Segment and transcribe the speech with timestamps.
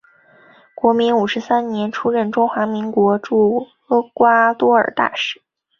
[0.97, 5.43] 民国五十三年出任中华民国驻厄瓜多尔大使。